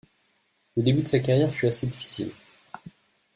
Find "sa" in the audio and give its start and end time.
1.07-1.19